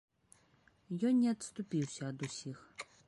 Ён 1.09 1.13
не 1.25 1.29
адступіўся 1.35 2.01
ад 2.11 2.17
усіх. 2.29 2.59